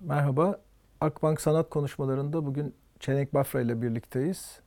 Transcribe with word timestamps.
Merhaba. 0.00 0.60
Akbank 1.00 1.40
Sanat 1.40 1.70
Konuşmalarında 1.70 2.46
bugün 2.46 2.74
Çelenk 3.00 3.34
Bafra 3.34 3.60
ile 3.60 3.82
birlikteyiz. 3.82 4.60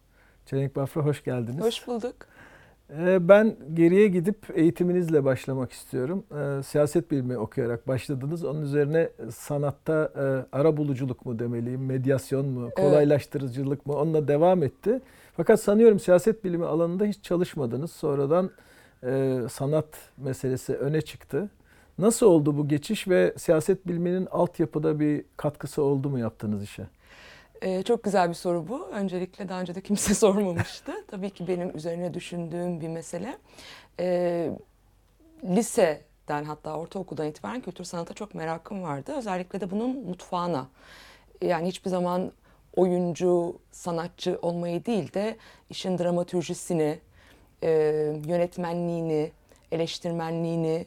Çelenk 0.46 0.76
Bafra 0.76 1.02
hoş 1.02 1.24
geldiniz. 1.24 1.64
Hoş 1.64 1.88
bulduk. 1.88 2.16
Ee, 2.90 3.30
Ben 3.30 3.56
geriye 3.74 4.08
gidip 4.08 4.38
eğitiminizle 4.58 5.24
başlamak 5.26 5.72
istiyorum. 5.72 6.24
Ee, 6.32 6.64
Siyaset 6.64 7.12
bilimi 7.12 7.38
okuyarak 7.38 7.88
başladınız. 7.88 8.46
Onun 8.46 8.62
üzerine 8.62 9.10
sanatta 9.32 10.12
e, 10.16 10.56
ara 10.58 10.78
buluculuk 10.78 11.26
mu 11.26 11.40
demeliyim, 11.40 11.86
medyasyon 11.86 12.46
mu, 12.46 12.70
kolaylaştırıcılık 12.76 13.86
mı 13.86 13.94
onunla 13.96 14.28
devam 14.28 14.64
etti. 14.64 15.02
Fakat 15.38 15.60
sanıyorum 15.60 16.00
siyaset 16.00 16.44
bilimi 16.44 16.66
alanında 16.66 17.06
hiç 17.06 17.24
çalışmadınız. 17.24 17.92
Sonradan 17.92 18.50
e, 19.04 19.40
sanat 19.52 19.88
meselesi 20.18 20.76
öne 20.76 21.02
çıktı. 21.02 21.50
Nasıl 21.98 22.26
oldu 22.26 22.58
bu 22.58 22.68
geçiş 22.68 23.08
ve 23.08 23.34
siyaset 23.38 23.88
biliminin 23.88 24.26
altyapıda 24.26 25.00
bir 25.00 25.26
katkısı 25.38 25.84
oldu 25.84 26.10
mu 26.10 26.20
yaptığınız 26.20 26.64
işe? 26.64 26.88
Ee, 27.62 27.84
çok 27.84 28.04
güzel 28.04 28.30
bir 28.30 28.34
soru 28.34 28.68
bu. 28.68 28.88
Öncelikle 28.88 29.50
daha 29.50 29.62
önce 29.62 29.76
de 29.76 29.82
kimse 29.82 30.14
sormamıştı. 30.14 30.92
Tabii 31.08 31.30
ki 31.30 31.48
benim 31.48 31.78
üzerine 31.78 32.14
düşündüğüm 32.14 32.82
bir 32.82 32.88
mesele. 32.88 33.38
Ee, 34.00 34.52
liseden 35.44 36.44
hatta 36.44 36.78
ortaokuldan 36.78 37.28
itibaren 37.28 37.62
kültür 37.62 37.84
sanata 37.84 38.14
çok 38.14 38.36
merakım 38.36 38.84
vardı. 38.84 39.14
Özellikle 39.18 39.62
de 39.62 39.72
bunun 39.72 39.90
mutfağına. 39.90 40.68
Yani 41.42 41.68
hiçbir 41.68 41.90
zaman 41.90 42.32
oyuncu, 42.76 43.58
sanatçı 43.72 44.40
olmayı 44.42 44.86
değil 44.86 45.14
de 45.14 45.38
işin 45.70 45.98
dramatürjisini, 45.98 47.00
e, 47.64 47.70
yönetmenliğini, 48.26 49.32
eleştirmenliğini 49.72 50.86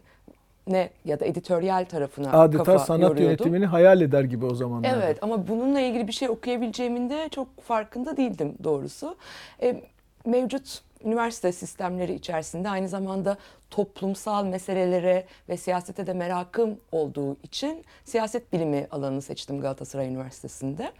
ne 0.66 0.90
ya 1.04 1.20
da 1.20 1.24
editoryal 1.24 1.84
tarafına 1.84 2.32
Adeta 2.32 2.64
kafa 2.64 2.78
sanat 2.78 3.00
yoruyordum. 3.00 3.24
yönetimini 3.24 3.66
hayal 3.66 4.00
eder 4.00 4.24
gibi 4.24 4.44
o 4.44 4.54
zamanlarda. 4.54 5.04
Evet 5.04 5.18
ama 5.22 5.48
bununla 5.48 5.80
ilgili 5.80 6.08
bir 6.08 6.12
şey 6.12 6.28
okuyabileceğimin 6.28 7.10
de 7.10 7.28
çok 7.28 7.62
farkında 7.62 8.16
değildim 8.16 8.54
doğrusu. 8.64 9.16
E, 9.62 9.82
mevcut 10.24 10.82
üniversite 11.04 11.52
sistemleri 11.52 12.14
içerisinde 12.14 12.68
aynı 12.68 12.88
zamanda 12.88 13.36
toplumsal 13.70 14.44
meselelere 14.44 15.24
ve 15.48 15.56
siyasete 15.56 16.06
de 16.06 16.12
merakım 16.12 16.78
olduğu 16.92 17.36
için 17.42 17.84
siyaset 18.04 18.52
bilimi 18.52 18.86
alanını 18.90 19.22
seçtim 19.22 19.60
Galatasaray 19.60 20.08
Üniversitesi'nde. 20.08 20.92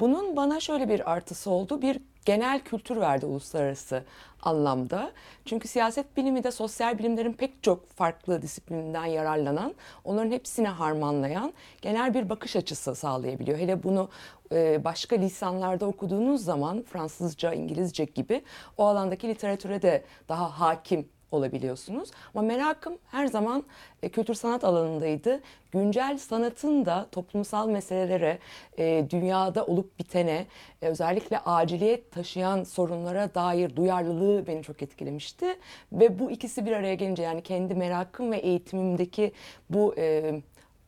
Bunun 0.00 0.36
bana 0.36 0.60
şöyle 0.60 0.88
bir 0.88 1.12
artısı 1.12 1.50
oldu. 1.50 1.82
Bir 1.82 1.98
genel 2.26 2.60
kültür 2.60 2.96
verdi 2.96 3.26
uluslararası 3.26 4.04
anlamda. 4.42 5.12
Çünkü 5.44 5.68
siyaset 5.68 6.16
bilimi 6.16 6.44
de 6.44 6.50
sosyal 6.50 6.98
bilimlerin 6.98 7.32
pek 7.32 7.62
çok 7.62 7.88
farklı 7.88 8.42
disiplininden 8.42 9.04
yararlanan, 9.04 9.74
onların 10.04 10.30
hepsine 10.30 10.68
harmanlayan 10.68 11.52
genel 11.82 12.14
bir 12.14 12.28
bakış 12.28 12.56
açısı 12.56 12.94
sağlayabiliyor. 12.94 13.58
Hele 13.58 13.82
bunu 13.82 14.08
e, 14.52 14.84
başka 14.84 15.16
lisanlarda 15.16 15.86
okuduğunuz 15.86 16.44
zaman 16.44 16.82
Fransızca, 16.82 17.52
İngilizce 17.52 18.04
gibi 18.04 18.42
o 18.76 18.84
alandaki 18.84 19.28
literatüre 19.28 19.82
de 19.82 20.04
daha 20.28 20.60
hakim 20.60 21.08
olabiliyorsunuz. 21.30 22.10
Ama 22.34 22.46
merakım 22.46 22.98
her 23.10 23.26
zaman 23.26 23.64
e, 24.02 24.08
kültür 24.08 24.34
sanat 24.34 24.64
alanındaydı. 24.64 25.40
Güncel 25.72 26.18
sanatın 26.18 26.84
da 26.86 27.06
toplumsal 27.12 27.68
meselelere, 27.68 28.38
e, 28.78 29.06
dünyada 29.10 29.66
olup 29.66 29.98
bitene, 29.98 30.46
e, 30.82 30.88
özellikle 30.88 31.38
aciliyet 31.38 32.12
taşıyan 32.12 32.64
sorunlara 32.64 33.34
dair 33.34 33.76
duyarlılığı 33.76 34.46
beni 34.46 34.62
çok 34.62 34.82
etkilemişti. 34.82 35.46
Ve 35.92 36.18
bu 36.18 36.30
ikisi 36.30 36.66
bir 36.66 36.72
araya 36.72 36.94
gelince 36.94 37.22
yani 37.22 37.42
kendi 37.42 37.74
merakım 37.74 38.32
ve 38.32 38.36
eğitimimdeki 38.36 39.32
bu 39.70 39.94
e, 39.98 40.34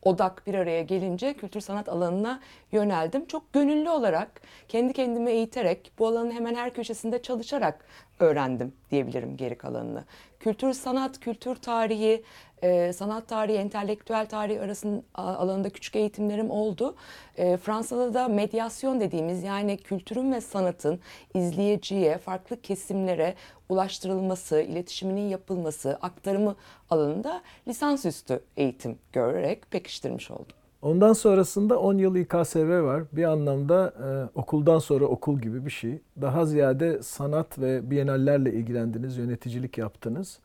odak 0.03 0.47
bir 0.47 0.53
araya 0.53 0.81
gelince 0.81 1.33
kültür 1.33 1.61
sanat 1.61 1.89
alanına 1.89 2.39
yöneldim. 2.71 3.25
Çok 3.25 3.53
gönüllü 3.53 3.89
olarak, 3.89 4.41
kendi 4.67 4.93
kendimi 4.93 5.31
eğiterek, 5.31 5.91
bu 5.99 6.07
alanın 6.07 6.31
hemen 6.31 6.55
her 6.55 6.73
köşesinde 6.73 7.21
çalışarak 7.21 7.85
öğrendim 8.19 8.73
diyebilirim 8.91 9.37
geri 9.37 9.57
kalanını. 9.57 10.03
Kültür 10.39 10.73
sanat, 10.73 11.19
kültür 11.19 11.55
tarihi, 11.55 12.23
e, 12.61 12.93
sanat 12.93 13.27
tarihi, 13.27 13.57
entelektüel 13.57 14.25
tarihi 14.25 14.61
arasında 14.61 15.01
alanında 15.15 15.69
küçük 15.69 15.95
eğitimlerim 15.95 16.51
oldu. 16.51 16.95
E, 17.37 17.57
Fransa'da 17.57 18.13
da 18.13 18.27
medyasyon 18.27 18.99
dediğimiz 18.99 19.43
yani 19.43 19.77
kültürün 19.77 20.33
ve 20.33 20.41
sanatın 20.41 20.99
izleyiciye, 21.33 22.17
farklı 22.17 22.61
kesimlere 22.61 23.35
ulaştırılması, 23.69 24.61
iletişiminin 24.61 25.29
yapılması, 25.29 25.97
aktarımı 26.01 26.55
alanında 26.89 27.41
lisansüstü 27.67 28.39
eğitim 28.57 28.97
görerek 29.13 29.71
pekiştirmiş 29.71 30.31
oldum. 30.31 30.55
Ondan 30.81 31.13
sonrasında 31.13 31.79
10 31.79 31.97
yıl 31.97 32.15
İKSV 32.15 32.83
var. 32.83 33.03
Bir 33.11 33.23
anlamda 33.23 33.93
e, 34.03 34.39
okuldan 34.39 34.79
sonra 34.79 35.05
okul 35.05 35.39
gibi 35.39 35.65
bir 35.65 35.71
şey. 35.71 35.99
Daha 36.21 36.45
ziyade 36.45 37.03
sanat 37.03 37.59
ve 37.59 37.91
bienallerle 37.91 38.53
ilgilendiniz, 38.53 39.17
yöneticilik 39.17 39.77
yaptınız. 39.77 40.39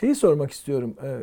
Şeyi 0.00 0.14
sormak 0.14 0.50
istiyorum. 0.50 0.96
E, 1.02 1.20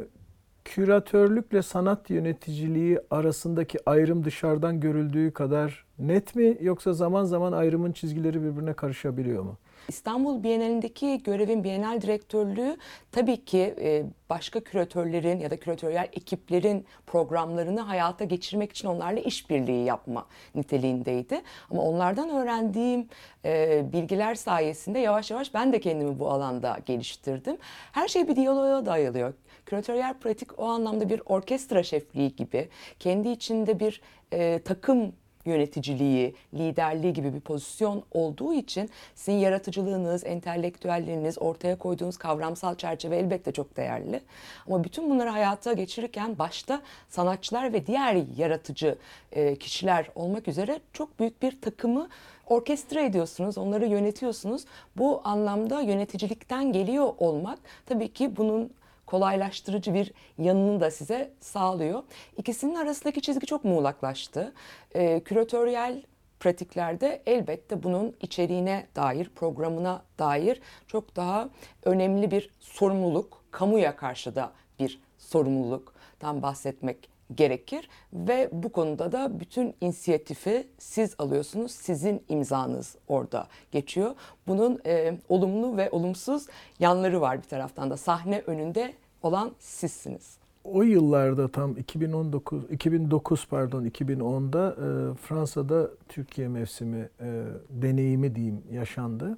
küratörlükle 0.66 1.62
sanat 1.62 2.10
yöneticiliği 2.10 3.00
arasındaki 3.12 3.80
ayrım 3.86 4.26
dışarıdan 4.26 4.80
görüldüğü 4.80 5.34
kadar 5.34 5.86
net 6.00 6.36
mi 6.36 6.58
yoksa 6.62 6.94
zaman 6.94 7.24
zaman 7.24 7.52
ayrımın 7.52 7.92
çizgileri 7.92 8.44
birbirine 8.44 8.74
karışabiliyor 8.74 9.44
mu? 9.44 9.58
İstanbul 9.88 10.44
Bienalindeki 10.44 11.24
görevin 11.24 11.64
Bienal 11.64 12.02
Direktörlüğü 12.02 12.78
tabii 13.12 13.46
ki 13.46 13.76
e, 13.80 14.04
başka 14.30 14.60
küratörlerin 14.60 15.40
ya 15.40 15.52
da 15.52 15.58
küratöryel 15.60 16.10
ekiplerin 16.14 16.86
programlarını 17.08 17.82
hayata 17.82 18.26
geçirmek 18.26 18.72
için 18.72 18.88
onlarla 18.88 19.20
işbirliği 19.20 19.86
yapma 19.86 20.26
niteliğindeydi. 20.56 21.42
Ama 21.72 21.82
onlardan 21.82 22.30
öğrendiğim 22.30 23.08
e, 23.46 23.84
bilgiler 23.94 24.36
sayesinde 24.36 25.00
yavaş 25.00 25.32
yavaş 25.32 25.54
ben 25.54 25.74
de 25.74 25.80
kendimi 25.80 26.20
bu 26.20 26.30
alanda 26.30 26.80
geliştirdim. 26.86 27.58
Her 27.92 28.08
şey 28.08 28.28
bir 28.28 28.36
diyaloğa 28.36 28.86
dayanıyor. 28.86 29.34
Küratöryel 29.66 30.14
pratik 30.14 30.60
o 30.60 30.66
anlamda 30.66 31.10
bir 31.10 31.22
orkestra 31.26 31.84
şefliği 31.84 32.36
gibi 32.36 32.70
kendi 33.00 33.30
içinde 33.30 33.80
bir 33.80 34.02
e, 34.34 34.60
takım 34.66 35.14
yöneticiliği, 35.46 36.36
liderliği 36.54 37.14
gibi 37.14 37.34
bir 37.34 37.40
pozisyon 37.40 38.04
olduğu 38.12 38.54
için 38.54 38.90
sizin 39.16 39.38
yaratıcılığınız, 39.38 40.26
entelektüelliğiniz, 40.26 41.42
ortaya 41.42 41.78
koyduğunuz 41.78 42.18
kavramsal 42.18 42.76
çerçeve 42.76 43.18
elbette 43.18 43.52
çok 43.52 43.78
değerli. 43.78 44.22
Ama 44.68 44.84
bütün 44.84 45.10
bunları 45.10 45.30
hayata 45.30 45.74
geçirirken 45.74 46.40
başta 46.40 46.82
sanatçılar 47.10 47.74
ve 47.74 47.88
diğer 47.88 48.24
yaratıcı 48.38 48.98
e, 49.32 49.56
kişiler 49.56 50.10
olmak 50.16 50.48
üzere 50.48 50.80
çok 50.94 51.20
büyük 51.20 51.42
bir 51.42 51.62
takımı 51.62 52.10
orkestra 52.48 53.02
ediyorsunuz, 53.02 53.58
onları 53.58 53.86
yönetiyorsunuz. 53.86 54.66
Bu 54.98 55.22
anlamda 55.24 55.82
yöneticilikten 55.82 56.74
geliyor 56.74 57.14
olmak 57.18 57.60
tabii 57.86 58.14
ki 58.14 58.38
bunun 58.38 58.72
kolaylaştırıcı 59.14 59.94
bir 59.94 60.12
yanını 60.38 60.80
da 60.80 60.92
size 60.92 61.32
sağlıyor. 61.40 62.04
İkisinin 62.38 62.76
arasındaki 62.76 63.22
çizgi 63.22 63.46
çok 63.46 63.64
muğlaklaştı. 63.64 64.54
E, 64.96 65.20
küratöryel 65.20 66.04
pratiklerde 66.40 67.22
elbette 67.26 67.84
bunun 67.84 68.16
içeriğine 68.22 68.88
dair, 68.96 69.30
programına 69.30 70.02
dair 70.20 70.62
çok 70.88 71.16
daha 71.16 71.50
önemli 71.84 72.32
bir 72.32 72.50
sorumluluk, 72.60 73.44
kamuya 73.52 73.96
karşı 73.96 74.36
da 74.36 74.52
bir 74.80 75.02
sorumluluktan 75.18 76.42
bahsetmek 76.42 77.10
gerekir 77.36 77.90
ve 78.14 78.50
bu 78.52 78.72
konuda 78.72 79.12
da 79.12 79.40
bütün 79.40 79.76
inisiyatifi 79.82 80.68
siz 80.78 81.16
alıyorsunuz. 81.18 81.72
Sizin 81.72 82.24
imzanız 82.30 82.96
orada 83.08 83.48
geçiyor. 83.72 84.16
Bunun 84.48 84.82
e, 84.86 85.18
olumlu 85.30 85.78
ve 85.78 85.90
olumsuz 85.90 86.48
yanları 86.80 87.22
var 87.22 87.38
bir 87.38 87.48
taraftan 87.48 87.90
da. 87.90 87.98
Sahne 87.98 88.40
önünde 88.40 88.94
olan 89.24 89.52
sizsiniz. 89.60 90.38
O 90.64 90.84
yıllarda 90.84 91.48
tam 91.48 91.78
2019 91.78 92.64
2009 92.72 93.48
pardon 93.48 93.86
2010'da 93.86 94.72
e, 94.72 95.16
Fransa'da 95.16 95.90
Türkiye 96.10 96.48
mevsimi 96.48 97.10
e, 97.20 97.44
deneyimi 97.70 98.36
diyeyim 98.36 98.64
yaşandı 98.72 99.38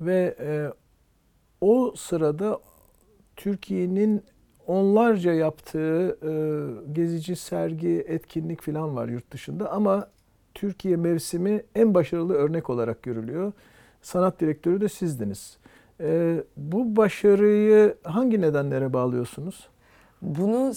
ve 0.00 0.36
e, 0.40 0.72
o 1.60 1.94
sırada 1.96 2.60
Türkiye'nin 3.36 4.22
onlarca 4.66 5.32
yaptığı 5.32 6.18
e, 6.22 6.32
gezici 6.92 7.36
sergi, 7.36 8.04
etkinlik 8.08 8.62
falan 8.62 8.96
var 8.96 9.08
yurt 9.08 9.30
dışında 9.30 9.72
ama 9.72 10.08
Türkiye 10.54 10.96
mevsimi 10.96 11.62
en 11.74 11.94
başarılı 11.94 12.34
örnek 12.34 12.70
olarak 12.70 13.02
görülüyor. 13.02 13.52
Sanat 14.02 14.40
direktörü 14.40 14.80
de 14.80 14.88
sizdiniz. 14.88 15.58
E, 16.00 16.36
bu 16.56 16.96
başarıyı 16.96 17.96
hangi 18.04 18.40
nedenlere 18.40 18.92
bağlıyorsunuz? 18.92 19.68
bunu 20.22 20.74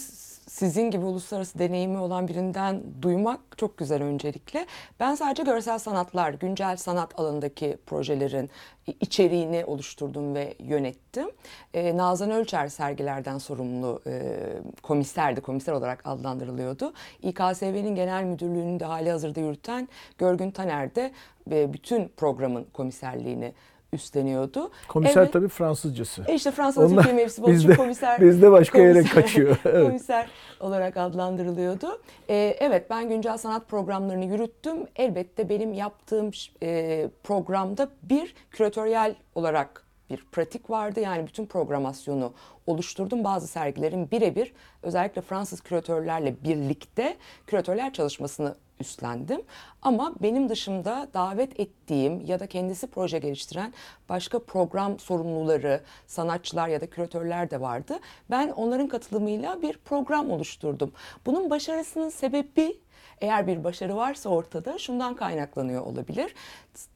sizin 0.47 0.91
gibi 0.91 1.05
uluslararası 1.05 1.59
deneyimi 1.59 1.97
olan 1.97 2.27
birinden 2.27 2.83
duymak 3.01 3.39
çok 3.57 3.77
güzel 3.77 4.03
öncelikle. 4.03 4.65
Ben 4.99 5.15
sadece 5.15 5.43
görsel 5.43 5.79
sanatlar, 5.79 6.33
güncel 6.33 6.77
sanat 6.77 7.19
alanındaki 7.19 7.77
projelerin 7.85 8.49
içeriğini 8.87 9.65
oluşturdum 9.65 10.35
ve 10.35 10.55
yönettim. 10.59 11.27
E, 11.73 11.97
Nazan 11.97 12.31
Ölçer 12.31 12.67
sergilerden 12.67 13.37
sorumlu 13.37 14.01
e, 14.07 14.35
komiserdi, 14.81 15.41
komiser 15.41 15.73
olarak 15.73 16.01
adlandırılıyordu. 16.05 16.93
İKSV'nin 17.21 17.95
genel 17.95 18.23
müdürlüğünü 18.23 18.79
de 18.79 18.85
hali 18.85 19.11
hazırda 19.11 19.39
yürüten 19.39 19.87
Görgün 20.17 20.51
Taner 20.51 20.95
de 20.95 21.11
e, 21.51 21.73
bütün 21.73 22.07
programın 22.17 22.67
komiserliğini 22.73 23.53
üstleniyordu. 23.93 24.71
Komiser 24.87 25.21
evet. 25.21 25.33
tabii 25.33 25.47
Fransızcası. 25.47 26.23
E 26.27 26.35
işte 26.35 26.51
Fransız 26.51 26.95
Türkiye 26.95 27.13
mevsimi 27.13 27.55
için 27.55 27.75
komiser. 27.75 28.21
Bizde 28.21 28.51
başka 28.51 28.77
komiser, 28.77 28.95
yere 28.95 29.07
kaçıyor. 29.07 29.57
Evet. 29.65 29.87
komiser 29.87 30.29
olarak 30.59 30.97
adlandırılıyordu. 30.97 32.01
Ee, 32.29 32.57
evet 32.59 32.89
ben 32.89 33.09
güncel 33.09 33.37
sanat 33.37 33.67
programlarını 33.69 34.25
yürüttüm. 34.25 34.77
Elbette 34.95 35.49
benim 35.49 35.73
yaptığım 35.73 36.31
e, 36.63 37.09
programda 37.23 37.89
bir 38.03 38.35
küratöryel 38.51 39.15
olarak 39.35 39.88
bir 40.09 40.25
pratik 40.31 40.69
vardı. 40.69 40.99
Yani 40.99 41.27
bütün 41.27 41.45
programasyonu 41.45 42.33
oluşturdum. 42.67 43.23
Bazı 43.23 43.47
sergilerin 43.47 44.11
birebir 44.11 44.53
özellikle 44.83 45.21
Fransız 45.21 45.61
küratörlerle 45.61 46.43
birlikte 46.43 47.17
küratörler 47.47 47.93
çalışmasını 47.93 48.55
üstlendim. 48.79 49.41
Ama 49.81 50.13
benim 50.21 50.49
dışımda 50.49 51.07
davet 51.13 51.59
ettiğim 51.59 52.25
ya 52.25 52.39
da 52.39 52.47
kendisi 52.47 52.87
proje 52.87 53.19
geliştiren 53.19 53.73
başka 54.09 54.39
program 54.39 54.99
sorumluları, 54.99 55.81
sanatçılar 56.07 56.67
ya 56.67 56.81
da 56.81 56.89
küratörler 56.89 57.51
de 57.51 57.61
vardı. 57.61 57.99
Ben 58.29 58.49
onların 58.49 58.87
katılımıyla 58.87 59.61
bir 59.61 59.77
program 59.77 60.31
oluşturdum. 60.31 60.91
Bunun 61.25 61.49
başarısının 61.49 62.09
sebebi 62.09 62.79
eğer 63.21 63.47
bir 63.47 63.63
başarı 63.63 63.95
varsa 63.95 64.29
ortada 64.29 64.77
şundan 64.77 65.15
kaynaklanıyor 65.15 65.85
olabilir. 65.85 66.35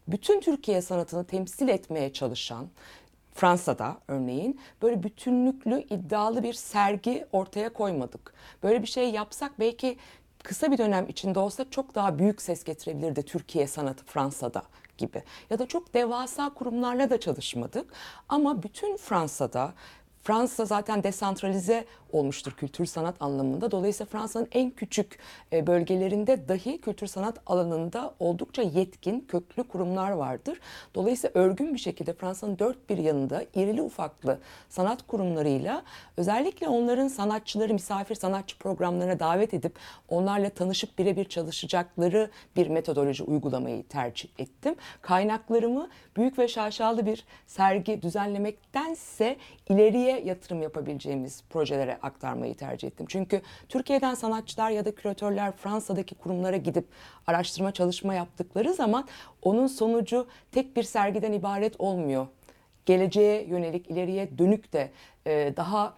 Bütün 0.07 0.41
Türkiye 0.41 0.81
sanatını 0.81 1.25
temsil 1.25 1.67
etmeye 1.67 2.13
çalışan 2.13 2.67
Fransa'da 3.33 3.97
örneğin 4.07 4.59
böyle 4.81 5.03
bütünlüklü 5.03 5.81
iddialı 5.89 6.43
bir 6.43 6.53
sergi 6.53 7.25
ortaya 7.31 7.73
koymadık. 7.73 8.33
Böyle 8.63 8.81
bir 8.81 8.87
şey 8.87 9.11
yapsak 9.11 9.59
belki 9.59 9.97
kısa 10.43 10.71
bir 10.71 10.77
dönem 10.77 11.09
içinde 11.09 11.39
olsa 11.39 11.65
çok 11.69 11.95
daha 11.95 12.19
büyük 12.19 12.41
ses 12.41 12.63
getirebilirdi 12.63 13.23
Türkiye 13.23 13.67
sanatı 13.67 14.05
Fransa'da 14.05 14.63
gibi. 14.97 15.23
Ya 15.49 15.59
da 15.59 15.67
çok 15.67 15.93
devasa 15.93 16.53
kurumlarla 16.53 17.09
da 17.09 17.19
çalışmadık. 17.19 17.93
Ama 18.29 18.63
bütün 18.63 18.97
Fransa'da 18.97 19.73
Fransa 20.23 20.65
zaten 20.65 21.03
desantralize 21.03 21.85
olmuştur 22.11 22.51
kültür 22.51 22.85
sanat 22.85 23.15
anlamında. 23.19 23.71
Dolayısıyla 23.71 24.09
Fransa'nın 24.09 24.47
en 24.51 24.71
küçük 24.71 25.19
e, 25.53 25.67
bölgelerinde 25.67 26.47
dahi 26.47 26.81
kültür 26.81 27.07
sanat 27.07 27.39
alanında 27.45 28.13
oldukça 28.19 28.61
yetkin, 28.61 29.25
köklü 29.27 29.63
kurumlar 29.63 30.11
vardır. 30.11 30.59
Dolayısıyla 30.95 31.41
örgün 31.41 31.73
bir 31.73 31.79
şekilde 31.79 32.13
Fransa'nın 32.13 32.59
dört 32.59 32.89
bir 32.89 32.97
yanında 32.97 33.43
irili 33.55 33.81
ufaklı 33.81 34.39
sanat 34.69 35.07
kurumlarıyla 35.07 35.83
özellikle 36.17 36.67
onların 36.67 37.07
sanatçıları 37.07 37.73
misafir 37.73 38.15
sanatçı 38.15 38.57
programlarına 38.57 39.19
davet 39.19 39.53
edip 39.53 39.75
onlarla 40.09 40.49
tanışıp 40.49 40.99
birebir 40.99 41.25
çalışacakları 41.25 42.29
bir 42.55 42.67
metodoloji 42.67 43.23
uygulamayı 43.23 43.83
tercih 43.83 44.29
ettim. 44.37 44.75
Kaynaklarımı 45.01 45.89
büyük 46.17 46.39
ve 46.39 46.47
şaşalı 46.47 47.05
bir 47.05 47.25
sergi 47.47 48.01
düzenlemektense 48.01 49.37
ileriye 49.69 50.12
yatırım 50.19 50.61
yapabileceğimiz 50.61 51.43
projelere 51.49 51.97
aktarmayı 52.01 52.55
tercih 52.55 52.87
ettim. 52.87 53.05
Çünkü 53.09 53.41
Türkiye'den 53.69 54.13
sanatçılar 54.13 54.71
ya 54.71 54.85
da 54.85 54.95
küratörler 54.95 55.51
Fransa'daki 55.51 56.15
kurumlara 56.15 56.57
gidip 56.57 56.85
araştırma 57.27 57.71
çalışma 57.71 58.13
yaptıkları 58.13 58.73
zaman 58.73 59.07
onun 59.41 59.67
sonucu 59.67 60.27
tek 60.51 60.75
bir 60.75 60.83
sergiden 60.83 61.31
ibaret 61.31 61.75
olmuyor. 61.79 62.27
Geleceğe 62.85 63.47
yönelik 63.47 63.89
ileriye 63.89 64.37
dönük 64.37 64.73
de 64.73 64.91
e, 65.27 65.53
daha 65.57 65.93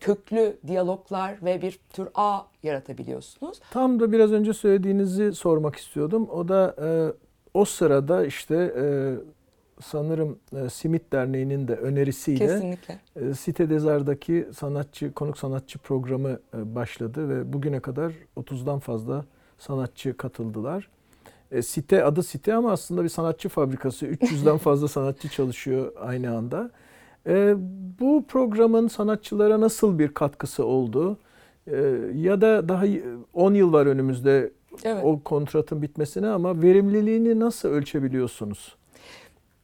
köklü 0.00 0.56
diyaloglar 0.66 1.44
ve 1.44 1.62
bir 1.62 1.78
tür 1.92 2.08
ağ 2.14 2.40
yaratabiliyorsunuz. 2.62 3.60
Tam 3.70 4.00
da 4.00 4.12
biraz 4.12 4.32
önce 4.32 4.52
söylediğinizi 4.52 5.32
sormak 5.32 5.76
istiyordum. 5.76 6.28
O 6.30 6.48
da 6.48 6.76
e, 6.82 6.88
o 7.54 7.64
sırada 7.64 8.26
işte 8.26 8.54
e, 8.54 9.14
sanırım 9.82 10.38
e, 10.56 10.68
Simit 10.68 11.12
Derneği'nin 11.12 11.68
de 11.68 11.76
önerisiyle 11.76 12.46
Kesinlikle. 12.46 12.98
E, 13.16 13.34
Site 13.34 13.70
Dezar'daki 13.70 14.48
sanatçı 14.56 15.12
konuk 15.14 15.38
sanatçı 15.38 15.78
programı 15.78 16.38
e, 16.54 16.74
başladı 16.74 17.28
ve 17.28 17.52
bugüne 17.52 17.80
kadar 17.80 18.12
30'dan 18.36 18.78
fazla 18.78 19.24
sanatçı 19.58 20.16
katıldılar. 20.16 20.88
E, 21.50 21.62
site 21.62 22.04
adı 22.04 22.22
site 22.22 22.54
ama 22.54 22.72
aslında 22.72 23.04
bir 23.04 23.08
sanatçı 23.08 23.48
fabrikası. 23.48 24.06
300'den 24.06 24.58
fazla 24.58 24.88
sanatçı 24.88 25.28
çalışıyor 25.28 25.92
aynı 26.00 26.36
anda. 26.36 26.70
E, 27.26 27.54
bu 28.00 28.24
programın 28.28 28.88
sanatçılara 28.88 29.60
nasıl 29.60 29.98
bir 29.98 30.08
katkısı 30.08 30.64
oldu? 30.64 31.18
E, 31.66 31.76
ya 32.14 32.40
da 32.40 32.68
daha 32.68 32.84
10 33.34 33.54
yıl 33.54 33.72
var 33.72 33.86
önümüzde 33.86 34.52
evet. 34.84 35.04
o 35.04 35.20
kontratın 35.24 35.82
bitmesine 35.82 36.28
ama 36.28 36.62
verimliliğini 36.62 37.40
nasıl 37.40 37.68
ölçebiliyorsunuz? 37.68 38.76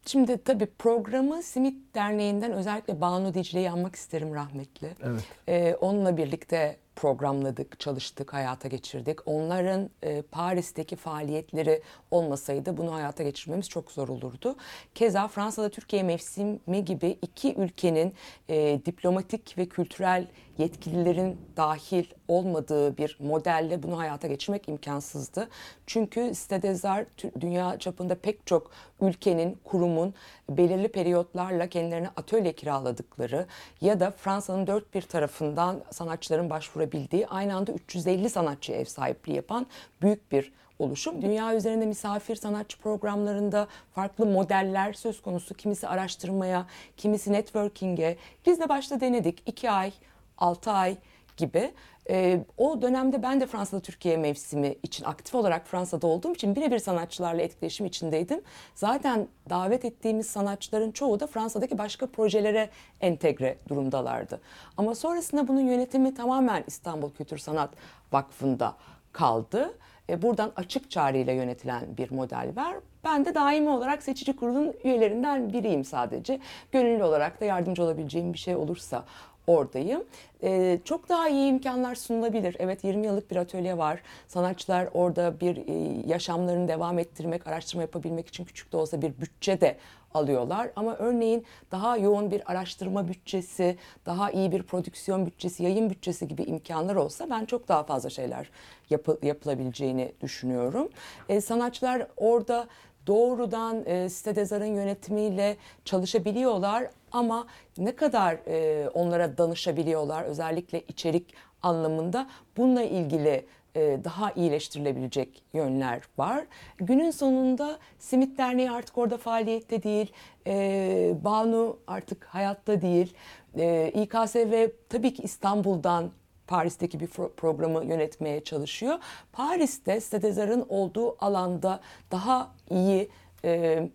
Şimdi 0.06 0.44
tabii 0.44 0.66
programı 0.66 1.42
Simit 1.42 1.94
Derneği'nden 1.94 2.52
özellikle 2.52 3.00
Banu 3.00 3.34
Dicle'yi 3.34 3.70
anmak 3.70 3.94
isterim 3.94 4.34
rahmetli. 4.34 4.90
Evet. 5.02 5.24
Ee, 5.48 5.74
onunla 5.80 6.16
birlikte 6.16 6.76
programladık, 6.96 7.80
çalıştık, 7.80 8.32
hayata 8.32 8.68
geçirdik. 8.68 9.18
Onların 9.28 9.90
e, 10.02 10.22
Paris'teki 10.22 10.96
faaliyetleri 10.96 11.82
olmasaydı 12.10 12.76
bunu 12.76 12.94
hayata 12.94 13.22
geçirmemiz 13.22 13.68
çok 13.68 13.92
zor 13.92 14.08
olurdu. 14.08 14.56
Keza 14.94 15.28
Fransa'da 15.28 15.68
Türkiye 15.68 16.02
mevsimi 16.02 16.84
gibi 16.84 17.18
iki 17.22 17.54
ülkenin 17.54 18.14
e, 18.48 18.80
diplomatik 18.86 19.58
ve 19.58 19.66
kültürel 19.66 20.26
yetkililerin 20.58 21.40
dahil 21.56 22.04
olmadığı 22.28 22.96
bir 22.96 23.16
modelle 23.20 23.82
bunu 23.82 23.98
hayata 23.98 24.28
geçirmek 24.28 24.68
imkansızdı. 24.68 25.48
Çünkü 25.86 26.34
Stedezar 26.34 27.06
dünya 27.40 27.78
çapında 27.78 28.14
pek 28.14 28.46
çok 28.46 28.70
ülkenin, 29.00 29.58
kurumun 29.64 30.14
belirli 30.50 30.88
periyotlarla 30.88 31.66
kendilerine 31.66 32.08
atölye 32.16 32.52
kiraladıkları 32.52 33.46
ya 33.80 34.00
da 34.00 34.10
Fransa'nın 34.10 34.66
dört 34.66 34.94
bir 34.94 35.02
tarafından 35.02 35.82
sanatçıların 35.90 36.50
başvurabildiği 36.50 37.26
aynı 37.26 37.56
anda 37.56 37.72
350 37.72 38.30
sanatçı 38.30 38.72
ev 38.72 38.84
sahipliği 38.84 39.34
yapan 39.34 39.66
büyük 40.02 40.32
bir 40.32 40.52
oluşum. 40.78 41.22
Dünya 41.22 41.54
üzerinde 41.54 41.86
misafir 41.86 42.36
sanatçı 42.36 42.78
programlarında 42.78 43.68
farklı 43.94 44.26
modeller 44.26 44.92
söz 44.92 45.22
konusu. 45.22 45.54
Kimisi 45.54 45.88
araştırmaya, 45.88 46.66
kimisi 46.96 47.32
networking'e. 47.32 48.16
Biz 48.46 48.60
de 48.60 48.68
başta 48.68 49.00
denedik. 49.00 49.42
iki 49.46 49.70
ay, 49.70 49.92
altı 50.38 50.70
ay 50.70 50.96
gibi. 51.36 51.72
E, 52.10 52.40
o 52.56 52.82
dönemde 52.82 53.22
ben 53.22 53.40
de 53.40 53.46
Fransa'da 53.46 53.80
Türkiye 53.80 54.16
mevsimi 54.16 54.76
için 54.82 55.04
aktif 55.04 55.34
olarak 55.34 55.66
Fransa'da 55.66 56.06
olduğum 56.06 56.34
için 56.34 56.56
birebir 56.56 56.78
sanatçılarla 56.78 57.42
etkileşim 57.42 57.87
içindeydim. 57.87 58.40
Zaten 58.75 59.28
davet 59.50 59.84
ettiğimiz 59.84 60.26
sanatçıların 60.26 60.90
çoğu 60.90 61.20
da 61.20 61.26
Fransa'daki 61.26 61.78
başka 61.78 62.06
projelere 62.06 62.70
entegre 63.00 63.58
durumdalardı. 63.68 64.40
Ama 64.76 64.94
sonrasında 64.94 65.49
bunun 65.49 65.61
yönetimi 65.61 66.14
tamamen 66.14 66.64
İstanbul 66.66 67.11
Kültür 67.11 67.38
Sanat 67.38 67.70
Vakfı'nda 68.12 68.76
kaldı. 69.12 69.78
E, 70.08 70.22
buradan 70.22 70.52
açık 70.56 70.90
çağrıyla 70.90 71.32
yönetilen 71.32 71.96
bir 71.96 72.11
model 72.11 72.52
var. 72.56 72.76
Ben 73.06 73.25
de 73.25 73.34
daimi 73.34 73.70
olarak 73.70 74.02
seçici 74.02 74.36
kurulun 74.36 74.75
üyelerinden 74.84 75.52
biriyim 75.52 75.84
sadece. 75.84 76.40
Gönüllü 76.72 77.04
olarak 77.04 77.40
da 77.40 77.44
yardımcı 77.44 77.82
olabileceğim 77.82 78.32
bir 78.32 78.38
şey 78.38 78.56
olursa 78.56 79.04
oradayım. 79.46 80.04
Ee, 80.42 80.78
çok 80.84 81.08
daha 81.08 81.28
iyi 81.28 81.50
imkanlar 81.50 81.94
sunulabilir. 81.94 82.56
Evet 82.58 82.84
20 82.84 83.06
yıllık 83.06 83.30
bir 83.30 83.36
atölye 83.36 83.78
var. 83.78 84.02
Sanatçılar 84.28 84.88
orada 84.94 85.40
bir 85.40 85.56
e, 85.56 86.02
yaşamlarını 86.06 86.68
devam 86.68 86.98
ettirmek, 86.98 87.46
araştırma 87.46 87.82
yapabilmek 87.82 88.28
için 88.28 88.44
küçük 88.44 88.72
de 88.72 88.76
olsa 88.76 89.02
bir 89.02 89.20
bütçe 89.20 89.60
de 89.60 89.76
alıyorlar. 90.14 90.70
Ama 90.76 90.96
örneğin 90.96 91.44
daha 91.72 91.96
yoğun 91.96 92.30
bir 92.30 92.50
araştırma 92.52 93.08
bütçesi, 93.08 93.76
daha 94.06 94.30
iyi 94.30 94.52
bir 94.52 94.62
prodüksiyon 94.62 95.26
bütçesi, 95.26 95.62
yayın 95.62 95.90
bütçesi 95.90 96.28
gibi 96.28 96.42
imkanlar 96.42 96.96
olsa 96.96 97.30
ben 97.30 97.44
çok 97.44 97.68
daha 97.68 97.82
fazla 97.82 98.10
şeyler 98.10 98.50
yapı, 98.90 99.18
yapılabileceğini 99.22 100.12
düşünüyorum. 100.20 100.88
Ee, 101.28 101.40
sanatçılar 101.40 102.06
orada 102.16 102.66
doğrudan 103.06 103.84
e, 103.86 104.08
Stedezar'ın 104.08 104.75
yönetimiyle 104.75 105.56
çalışabiliyorlar 105.84 106.90
ama 107.12 107.46
ne 107.78 107.96
kadar 107.96 108.38
e, 108.46 108.88
onlara 108.88 109.38
danışabiliyorlar 109.38 110.25
özellikle 110.25 110.80
içerik 110.80 111.34
anlamında 111.62 112.26
bununla 112.56 112.82
ilgili 112.82 113.46
e, 113.76 113.98
daha 114.04 114.32
iyileştirilebilecek 114.32 115.42
yönler 115.52 116.02
var. 116.18 116.44
Günün 116.76 117.10
sonunda 117.10 117.78
Simit 117.98 118.38
Derneği 118.38 118.70
artık 118.70 118.98
orada 118.98 119.18
faaliyette 119.18 119.82
değil, 119.82 120.12
e, 120.46 121.14
Banu 121.25 121.78
artık 121.86 122.25
hayatta 122.25 122.82
değil. 122.82 123.14
e, 123.58 123.92
İKSV 123.94 124.68
tabii 124.88 125.14
ki 125.14 125.22
İstanbul'dan 125.22 126.10
Paris'teki 126.46 127.00
bir 127.00 127.06
programı 127.36 127.84
yönetmeye 127.84 128.44
çalışıyor. 128.44 128.98
Paris'te 129.32 130.00
Stedezar'ın 130.00 130.66
olduğu 130.68 131.24
alanda 131.24 131.80
daha 132.10 132.52
iyi 132.70 133.08
e, 133.44 133.88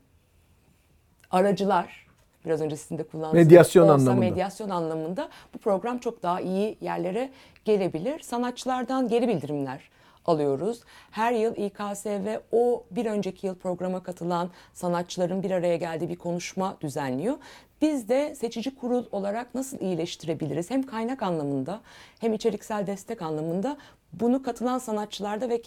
aracılar 1.31 2.07
biraz 2.45 2.61
önce 2.61 2.77
sizin 2.77 2.97
de 2.97 3.03
kullandığınız 3.03 3.45
Medyasyon 3.45 3.83
olsa, 3.83 3.93
anlamında. 3.93 4.29
Medyasyon 4.29 4.69
anlamında 4.69 5.29
bu 5.53 5.57
program 5.57 5.97
çok 5.97 6.23
daha 6.23 6.41
iyi 6.41 6.77
yerlere 6.81 7.31
gelebilir. 7.65 8.19
Sanatçılardan 8.19 9.07
geri 9.07 9.27
bildirimler 9.27 9.89
alıyoruz. 10.25 10.81
Her 11.11 11.31
yıl 11.31 11.55
İKSV 11.55 12.37
o 12.51 12.83
bir 12.91 13.05
önceki 13.05 13.47
yıl 13.47 13.55
programa 13.55 14.03
katılan 14.03 14.49
sanatçıların 14.73 15.43
bir 15.43 15.51
araya 15.51 15.77
geldiği 15.77 16.09
bir 16.09 16.15
konuşma 16.15 16.77
düzenliyor. 16.81 17.37
Biz 17.81 18.09
de 18.09 18.35
seçici 18.35 18.75
kurul 18.75 19.05
olarak 19.11 19.55
nasıl 19.55 19.79
iyileştirebiliriz? 19.79 20.71
Hem 20.71 20.83
kaynak 20.83 21.23
anlamında 21.23 21.81
hem 22.19 22.33
içeriksel 22.33 22.87
destek 22.87 23.21
anlamında 23.21 23.77
bunu 24.13 24.43
katılan 24.43 24.77
sanatçılarda 24.77 25.49
ve 25.49 25.61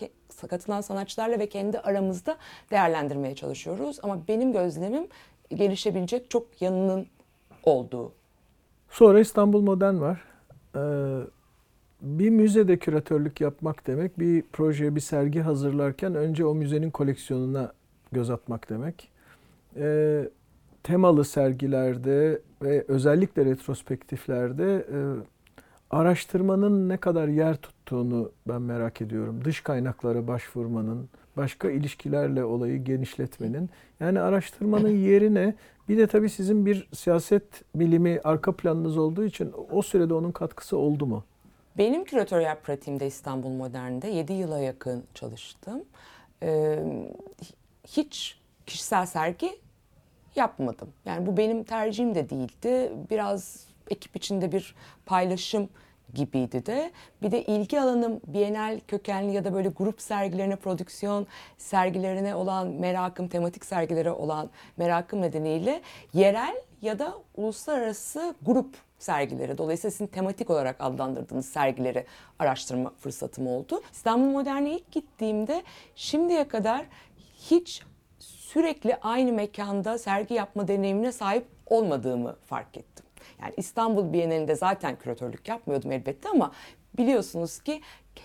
katılan 0.50 0.80
sanatçılarla 0.80 1.38
ve 1.38 1.48
kendi 1.48 1.78
aramızda 1.78 2.36
değerlendirmeye 2.70 3.34
çalışıyoruz. 3.34 3.98
Ama 4.02 4.28
benim 4.28 4.52
gözlemim 4.52 5.06
gelişebilecek 5.54 6.30
çok 6.30 6.62
yanının 6.62 7.06
olduğu. 7.64 8.12
Sonra 8.90 9.20
İstanbul 9.20 9.60
Modern 9.62 10.00
var. 10.00 10.20
Ee, 10.76 10.80
bir 12.00 12.30
müzede 12.30 12.78
küratörlük 12.78 13.40
yapmak 13.40 13.86
demek, 13.86 14.18
bir 14.18 14.44
proje, 14.52 14.96
bir 14.96 15.00
sergi 15.00 15.40
hazırlarken 15.40 16.14
önce 16.14 16.44
o 16.44 16.54
müzenin 16.54 16.90
koleksiyonuna 16.90 17.72
göz 18.12 18.30
atmak 18.30 18.70
demek. 18.70 19.08
Ee, 19.76 20.28
temalı 20.84 21.24
sergilerde 21.24 22.40
ve 22.62 22.84
özellikle 22.88 23.44
retrospektiflerde 23.44 24.86
e, 24.92 24.98
araştırmanın 25.90 26.88
ne 26.88 26.96
kadar 26.96 27.28
yer 27.28 27.56
tuttuğunu 27.56 28.32
ben 28.48 28.62
merak 28.62 29.00
ediyorum. 29.00 29.44
Dış 29.44 29.60
kaynaklara 29.60 30.26
başvurmanın, 30.26 31.08
başka 31.36 31.70
ilişkilerle 31.70 32.44
olayı 32.44 32.84
genişletmenin. 32.84 33.70
Yani 34.00 34.20
araştırmanın 34.20 34.88
yerine 35.08 35.54
bir 35.88 35.98
de 35.98 36.06
tabii 36.06 36.30
sizin 36.30 36.66
bir 36.66 36.88
siyaset 36.92 37.44
bilimi 37.74 38.20
arka 38.24 38.52
planınız 38.52 38.98
olduğu 38.98 39.24
için 39.24 39.52
o 39.70 39.82
sürede 39.82 40.14
onun 40.14 40.32
katkısı 40.32 40.76
oldu 40.76 41.06
mu? 41.06 41.24
Benim 41.78 42.04
küratöryel 42.04 42.56
pratiğimde 42.56 43.06
İstanbul 43.06 43.50
Modern'de 43.50 44.08
7 44.08 44.32
yıla 44.32 44.58
yakın 44.58 45.04
çalıştım. 45.14 45.84
Ee, 46.42 46.78
hiç 47.86 48.38
kişisel 48.66 49.06
sergi 49.06 49.63
yapmadım. 50.36 50.88
Yani 51.04 51.26
bu 51.26 51.36
benim 51.36 51.64
tercihim 51.64 52.14
de 52.14 52.30
değildi. 52.30 52.92
Biraz 53.10 53.66
ekip 53.90 54.16
içinde 54.16 54.52
bir 54.52 54.74
paylaşım 55.06 55.68
gibiydi 56.14 56.66
de. 56.66 56.92
Bir 57.22 57.30
de 57.30 57.42
ilgi 57.42 57.80
alanım 57.80 58.20
Bienal 58.26 58.80
kökenli 58.88 59.34
ya 59.34 59.44
da 59.44 59.54
böyle 59.54 59.68
grup 59.68 60.00
sergilerine, 60.00 60.56
prodüksiyon 60.56 61.26
sergilerine 61.58 62.34
olan 62.34 62.68
merakım, 62.68 63.28
tematik 63.28 63.64
sergilere 63.64 64.10
olan 64.10 64.50
merakım 64.76 65.22
nedeniyle 65.22 65.80
yerel 66.14 66.56
ya 66.82 66.98
da 66.98 67.14
uluslararası 67.36 68.34
grup 68.42 68.76
sergileri. 68.98 69.58
Dolayısıyla 69.58 69.90
sizin 69.90 70.06
tematik 70.06 70.50
olarak 70.50 70.76
adlandırdığınız 70.78 71.46
sergileri 71.46 72.06
araştırma 72.38 72.92
fırsatım 73.00 73.46
oldu. 73.46 73.80
İstanbul 73.92 74.30
Modern'e 74.30 74.70
ilk 74.70 74.92
gittiğimde 74.92 75.62
şimdiye 75.94 76.48
kadar 76.48 76.86
hiç 77.50 77.82
sürekli 78.54 78.96
aynı 78.96 79.32
mekanda 79.32 79.98
sergi 79.98 80.34
yapma 80.34 80.68
deneyimine 80.68 81.12
sahip 81.12 81.46
olmadığımı 81.66 82.36
fark 82.46 82.76
ettim. 82.76 83.06
Yani 83.40 83.54
İstanbul 83.56 84.12
Bienalinde 84.12 84.54
zaten 84.54 84.96
küratörlük 84.96 85.48
yapmıyordum 85.48 85.92
elbette 85.92 86.28
ama 86.28 86.52
biliyorsunuz 86.98 87.58
ki 87.58 87.80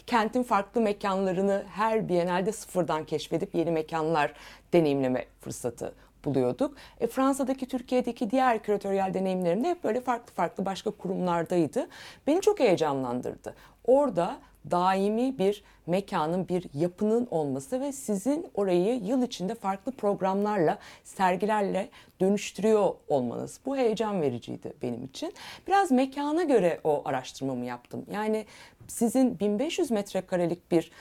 kentin 0.08 0.44
farklı 0.44 0.82
mekanlarını 0.82 1.64
her 1.72 2.10
Bienalde 2.10 2.52
sıfırdan 2.52 3.06
keşfedip 3.06 3.56
yeni 3.56 3.72
mekanlar 3.72 4.34
deneyimleme 4.74 5.26
fırsatı 5.42 5.94
buluyorduk. 6.26 6.76
E, 7.00 7.08
Fransa'daki, 7.08 7.68
Türkiye'deki 7.68 8.32
diğer 8.32 8.64
küratöryel 8.64 9.14
deneyimlerim 9.14 9.64
de 9.64 9.70
hep 9.70 9.84
böyle 9.84 10.02
farklı 10.02 10.34
farklı 10.34 10.66
başka 10.66 10.92
kurumlardaydı. 10.92 11.88
Beni 12.28 12.42
çok 12.42 12.60
heyecanlandırdı. 12.60 13.56
Orada 13.86 14.40
daimi 14.72 15.38
bir 15.38 15.64
mekanın, 15.88 16.48
bir 16.48 16.66
yapının 16.74 17.28
olması 17.32 17.82
ve 17.82 17.92
sizin 17.92 18.48
orayı 18.54 19.00
yıl 19.04 19.24
içinde 19.24 19.56
farklı 19.56 19.92
programlarla, 19.92 20.80
sergilerle 21.04 21.90
dönüştürüyor 22.22 22.94
olmanız. 23.08 23.60
Bu 23.66 23.78
heyecan 23.78 24.22
vericiydi 24.22 24.74
benim 24.82 25.06
için. 25.06 25.34
Biraz 25.68 25.92
mekana 25.92 26.44
göre 26.44 26.80
o 26.84 27.02
araştırmamı 27.06 27.66
yaptım. 27.66 28.06
Yani 28.12 28.46
sizin 28.88 29.40
1500 29.40 29.92
metrekarelik 29.92 30.72
bir 30.72 30.92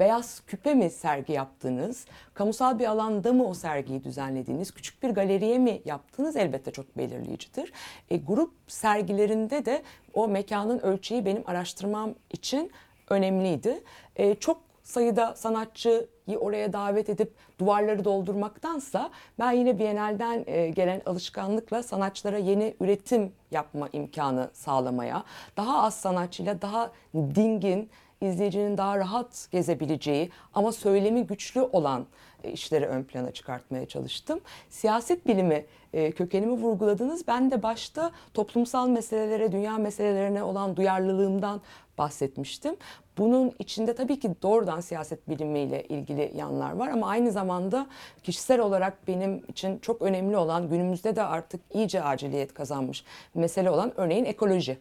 beyaz 0.00 0.42
küpe 0.46 0.74
mi 0.74 0.90
sergi 0.90 1.32
yaptınız? 1.32 2.06
Kamusal 2.34 2.78
bir 2.78 2.86
alanda 2.86 3.32
mı 3.32 3.48
o 3.48 3.54
sergiyi 3.54 4.04
düzenlediğiniz? 4.04 4.70
Küçük 4.70 5.02
bir 5.02 5.10
galeriye 5.10 5.58
mi 5.58 5.82
yaptınız? 5.84 6.36
Elbette 6.36 6.70
çok 6.70 6.98
belirleyicidir. 6.98 7.72
E, 8.10 8.16
grup 8.16 8.54
sergilerinde 8.66 9.64
de 9.64 9.82
o 10.14 10.28
mekanın 10.28 10.78
ölçeği 10.78 11.24
benim 11.24 11.42
araştırmam 11.46 12.14
için 12.30 12.72
önemliydi. 13.10 13.80
E, 14.16 14.34
çok 14.34 14.58
sayıda 14.82 15.34
sanatçıyı 15.34 16.38
oraya 16.38 16.72
davet 16.72 17.08
edip 17.08 17.32
duvarları 17.60 18.04
doldurmaktansa 18.04 19.10
ben 19.38 19.52
yine 19.52 19.78
Bienal'den 19.78 20.44
e, 20.46 20.68
gelen 20.68 21.02
alışkanlıkla 21.06 21.82
sanatçılara 21.82 22.38
yeni 22.38 22.74
üretim 22.80 23.32
yapma 23.50 23.88
imkanı 23.92 24.50
sağlamaya, 24.52 25.24
daha 25.56 25.82
az 25.82 25.94
sanatçıyla 25.94 26.62
daha 26.62 26.90
dingin, 27.14 27.90
izleyicinin 28.20 28.78
daha 28.78 28.98
rahat 28.98 29.48
gezebileceği 29.50 30.30
ama 30.54 30.72
söylemi 30.72 31.26
güçlü 31.26 31.60
olan 31.60 32.06
e, 32.44 32.52
işleri 32.52 32.86
ön 32.86 33.04
plana 33.04 33.30
çıkartmaya 33.30 33.86
çalıştım. 33.86 34.40
Siyaset 34.68 35.26
bilimi 35.26 35.64
e, 35.92 36.10
kökenimi 36.10 36.52
vurguladınız. 36.52 37.26
Ben 37.26 37.50
de 37.50 37.62
başta 37.62 38.10
toplumsal 38.34 38.88
meselelere, 38.88 39.52
dünya 39.52 39.78
meselelerine 39.78 40.42
olan 40.42 40.76
duyarlılığımdan 40.76 41.60
bahsetmiştim. 41.98 42.76
Bunun 43.18 43.52
içinde 43.58 43.94
tabii 43.94 44.20
ki 44.20 44.30
doğrudan 44.42 44.80
siyaset 44.80 45.28
bilimiyle 45.28 45.84
ilgili 45.84 46.32
yanlar 46.36 46.72
var 46.72 46.88
ama 46.88 47.08
aynı 47.08 47.32
zamanda 47.32 47.86
kişisel 48.22 48.60
olarak 48.60 49.08
benim 49.08 49.44
için 49.48 49.78
çok 49.78 50.02
önemli 50.02 50.36
olan 50.36 50.68
günümüzde 50.68 51.16
de 51.16 51.22
artık 51.22 51.60
iyice 51.74 52.02
aciliyet 52.02 52.54
kazanmış 52.54 53.04
mesele 53.34 53.70
olan 53.70 53.92
örneğin 53.96 54.24
ekoloji, 54.24 54.78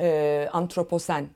e, 0.00 0.48
antroposen 0.52 1.26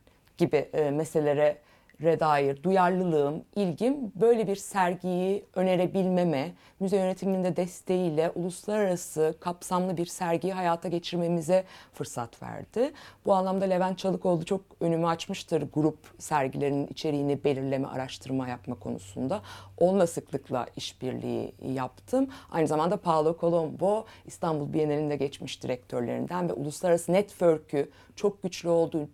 gibi 0.41 0.69
e, 0.73 0.91
meselelere 0.91 1.57
dair 2.03 2.63
duyarlılığım, 2.63 3.45
ilgim 3.57 4.13
böyle 4.15 4.47
bir 4.47 4.57
sergiyi 4.57 5.45
önerebilmeme, 5.55 6.53
müze 6.81 6.97
yönetiminde 6.97 7.57
desteğiyle 7.57 8.31
uluslararası 8.35 9.35
kapsamlı 9.41 9.97
bir 9.97 10.07
sergiyi 10.07 10.53
hayata 10.53 10.89
geçirmemize 10.89 11.65
fırsat 11.93 12.43
verdi. 12.43 12.93
Bu 13.27 13.35
anlamda 13.35 13.65
Levent 13.65 13.99
Çalıkoğlu 13.99 14.45
çok 14.45 14.61
önümü 14.81 15.07
açmıştır 15.07 15.65
grup 15.75 15.99
sergilerinin 16.19 16.87
içeriğini 16.87 17.45
belirleme, 17.45 17.89
araştırma 17.89 18.49
yapma 18.49 18.75
konusunda. 18.75 19.43
Onunla 19.79 20.07
sıklıkla 20.07 20.67
işbirliği 20.77 21.55
yaptım. 21.75 22.29
Aynı 22.51 22.67
zamanda 22.67 22.97
Paolo 22.97 23.37
Colombo 23.41 24.05
İstanbul 24.27 24.73
Bienalinde 24.73 25.17
geçmiş 25.17 25.63
direktörlerinden 25.63 26.49
ve 26.49 26.53
uluslararası 26.53 27.13
network'ü 27.13 27.91
çok 28.17 28.43
güçlü 28.43 28.69
olduğu, 28.69 29.09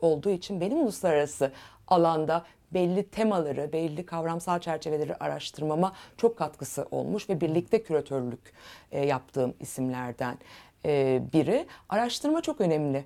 olduğu 0.00 0.30
için 0.30 0.60
benim 0.60 0.78
uluslararası 0.78 1.52
alanda 1.88 2.44
belli 2.74 3.10
temaları, 3.10 3.72
belli 3.72 4.06
kavramsal 4.06 4.60
çerçeveleri 4.60 5.16
araştırmama 5.16 5.92
çok 6.16 6.38
katkısı 6.38 6.86
olmuş 6.90 7.30
ve 7.30 7.40
birlikte 7.40 7.82
küratörlük 7.82 8.52
e, 8.92 9.06
yaptığım 9.06 9.54
isimlerden 9.60 10.38
e, 10.84 11.22
biri. 11.32 11.66
Araştırma 11.88 12.42
çok 12.42 12.60
önemli. 12.60 13.04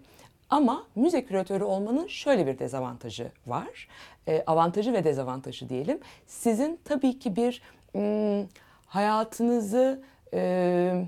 Ama 0.50 0.86
müze 0.94 1.24
küratörü 1.24 1.64
olmanın 1.64 2.06
şöyle 2.06 2.46
bir 2.46 2.58
dezavantajı 2.58 3.32
var. 3.46 3.88
E, 4.28 4.44
avantajı 4.46 4.92
ve 4.92 5.04
dezavantajı 5.04 5.68
diyelim. 5.68 6.00
Sizin 6.26 6.80
tabii 6.84 7.18
ki 7.18 7.36
bir 7.36 7.62
m, 7.94 8.46
hayatınızı 8.86 10.02
e, 10.34 11.04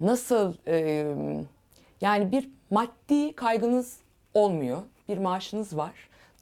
nasıl 0.00 0.54
e, 0.66 1.06
yani 2.00 2.32
bir 2.32 2.50
maddi 2.70 3.32
kaygınız 3.32 3.98
olmuyor. 4.34 4.82
Bir 5.08 5.18
maaşınız 5.18 5.76
var. 5.76 5.92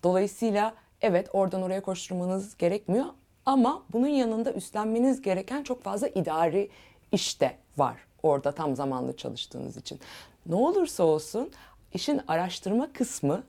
Dolayısıyla 0.02 0.74
evet 1.00 1.28
oradan 1.32 1.62
oraya 1.62 1.82
koşturmanız 1.82 2.56
gerekmiyor 2.56 3.06
ama 3.46 3.82
bunun 3.92 4.08
yanında 4.08 4.52
üstlenmeniz 4.52 5.22
gereken 5.22 5.62
çok 5.62 5.82
fazla 5.82 6.08
idari 6.08 6.70
işte 7.12 7.56
var 7.76 7.96
orada 8.22 8.52
tam 8.52 8.76
zamanlı 8.76 9.16
çalıştığınız 9.16 9.76
için. 9.76 10.00
Ne 10.46 10.54
olursa 10.54 11.04
olsun 11.04 11.50
işin 11.94 12.20
araştırma 12.28 12.92
kısmı 12.92 13.42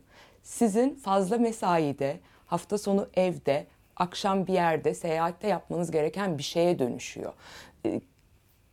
sizin 0.43 0.95
fazla 0.95 1.37
mesaide, 1.37 2.19
hafta 2.45 2.77
sonu 2.77 3.07
evde, 3.13 3.67
akşam 3.95 4.47
bir 4.47 4.53
yerde, 4.53 4.93
seyahatte 4.93 5.47
yapmanız 5.47 5.91
gereken 5.91 6.37
bir 6.37 6.43
şeye 6.43 6.79
dönüşüyor. 6.79 7.33
Ee, 7.85 8.01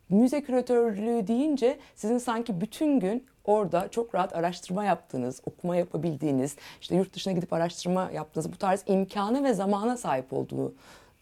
müze 0.08 0.42
küratörlüğü 0.42 1.26
deyince 1.26 1.78
sizin 1.94 2.18
sanki 2.18 2.60
bütün 2.60 3.00
gün 3.00 3.26
orada 3.44 3.88
çok 3.90 4.14
rahat 4.14 4.36
araştırma 4.36 4.84
yaptığınız, 4.84 5.40
okuma 5.46 5.76
yapabildiğiniz, 5.76 6.56
işte 6.80 6.96
yurt 6.96 7.14
dışına 7.14 7.32
gidip 7.32 7.52
araştırma 7.52 8.10
yaptığınız 8.10 8.52
bu 8.52 8.56
tarz 8.56 8.84
imkanı 8.86 9.44
ve 9.44 9.54
zamana 9.54 9.96
sahip 9.96 10.32
olduğu 10.32 10.74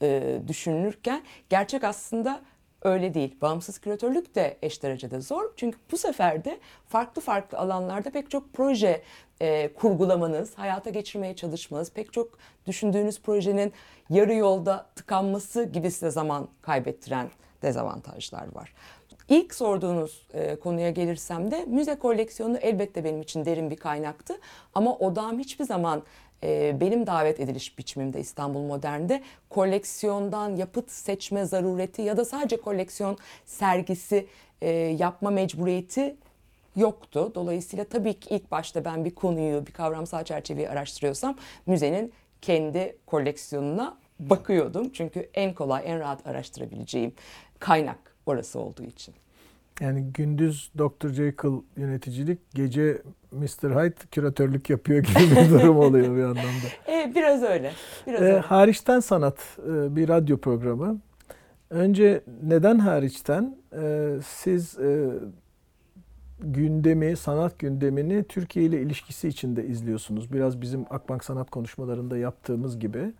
e, 0.02 0.38
düşünülürken 0.48 1.22
gerçek 1.48 1.84
aslında 1.84 2.40
öyle 2.82 3.14
değil. 3.14 3.36
Bağımsız 3.40 3.78
küratörlük 3.78 4.34
de 4.34 4.58
eş 4.62 4.82
derecede 4.82 5.20
zor. 5.20 5.52
Çünkü 5.56 5.78
bu 5.92 5.98
sefer 5.98 6.44
de 6.44 6.58
farklı 6.88 7.22
farklı 7.22 7.58
alanlarda 7.58 8.10
pek 8.10 8.30
çok 8.30 8.52
proje 8.52 9.02
e, 9.40 9.72
kurgulamanız, 9.72 10.58
hayata 10.58 10.90
geçirmeye 10.90 11.36
çalışmanız, 11.36 11.92
pek 11.92 12.12
çok 12.12 12.38
düşündüğünüz 12.66 13.20
projenin 13.20 13.72
yarı 14.10 14.34
yolda 14.34 14.86
tıkanması 14.96 15.64
gibi 15.64 15.90
size 15.90 16.10
zaman 16.10 16.48
kaybettiren 16.62 17.28
dezavantajlar 17.62 18.54
var. 18.54 18.74
İlk 19.28 19.54
sorduğunuz 19.54 20.26
e, 20.34 20.56
konuya 20.56 20.90
gelirsem 20.90 21.50
de 21.50 21.64
müze 21.64 21.94
koleksiyonu 21.94 22.56
elbette 22.56 23.04
benim 23.04 23.22
için 23.22 23.44
derin 23.44 23.70
bir 23.70 23.76
kaynaktı. 23.76 24.34
Ama 24.74 24.96
odağım 24.96 25.38
hiçbir 25.38 25.64
zaman 25.64 26.02
e, 26.42 26.76
benim 26.80 27.06
davet 27.06 27.40
ediliş 27.40 27.78
biçimimde 27.78 28.20
İstanbul 28.20 28.62
Modern'de 28.62 29.22
koleksiyondan 29.50 30.56
yapıt 30.56 30.90
seçme 30.90 31.44
zarureti 31.44 32.02
ya 32.02 32.16
da 32.16 32.24
sadece 32.24 32.56
koleksiyon 32.56 33.18
sergisi 33.46 34.26
e, 34.62 34.70
yapma 34.70 35.30
mecburiyeti 35.30 36.16
yoktu. 36.76 37.32
Dolayısıyla 37.34 37.84
tabii 37.84 38.14
ki 38.20 38.34
ilk 38.34 38.50
başta 38.50 38.84
ben 38.84 39.04
bir 39.04 39.14
konuyu, 39.14 39.66
bir 39.66 39.72
kavramsal 39.72 40.24
çerçeveyi 40.24 40.68
araştırıyorsam 40.68 41.36
müzenin 41.66 42.12
kendi 42.42 42.96
koleksiyonuna 43.06 43.98
bakıyordum. 44.20 44.90
Çünkü 44.92 45.30
en 45.34 45.54
kolay, 45.54 45.82
en 45.86 46.00
rahat 46.00 46.26
araştırabileceğim 46.26 47.12
kaynak 47.58 48.07
orası 48.28 48.60
olduğu 48.60 48.82
için. 48.84 49.14
Yani 49.80 50.04
gündüz 50.14 50.70
Dr. 50.78 51.08
Jekyll 51.08 51.62
yöneticilik, 51.76 52.38
gece 52.54 53.02
Mr. 53.32 53.70
Hyde 53.70 53.94
küratörlük 54.10 54.70
yapıyor 54.70 55.04
gibi 55.04 55.18
bir 55.36 55.50
durum 55.50 55.78
oluyor 55.78 56.16
bir 56.16 56.22
anlamda. 56.22 56.68
E, 56.88 57.12
biraz 57.14 57.42
öyle. 57.42 57.72
Biraz 58.06 58.20
E, 58.22 58.24
öyle. 58.24 58.38
hariçten 58.38 59.00
sanat 59.00 59.38
e, 59.58 59.96
bir 59.96 60.08
radyo 60.08 60.38
programı. 60.38 60.98
Önce 61.70 62.20
neden 62.42 62.78
hariçten? 62.78 63.56
E, 63.82 64.10
siz 64.26 64.78
e, 64.78 65.10
gündemi, 66.40 67.16
sanat 67.16 67.58
gündemini 67.58 68.24
Türkiye 68.24 68.64
ile 68.66 68.82
ilişkisi 68.82 69.28
içinde 69.28 69.66
izliyorsunuz. 69.66 70.32
Biraz 70.32 70.60
bizim 70.60 70.84
Akbank 70.90 71.24
Sanat 71.24 71.50
konuşmalarında 71.50 72.18
yaptığımız 72.18 72.78
gibi. 72.78 73.12